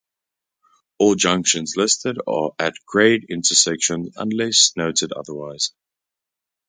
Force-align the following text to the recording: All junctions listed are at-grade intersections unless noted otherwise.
All 0.97 1.13
junctions 1.13 1.75
listed 1.77 2.17
are 2.25 2.53
at-grade 2.57 3.27
intersections 3.29 4.09
unless 4.15 4.71
noted 4.75 5.11
otherwise. 5.13 5.73